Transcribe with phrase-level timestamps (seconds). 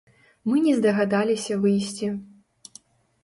[0.51, 2.07] Мы не здагадаліся выйсці.